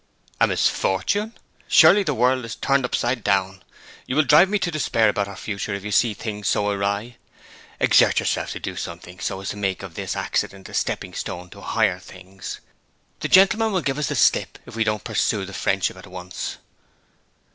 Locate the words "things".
6.15-6.47, 11.99-12.61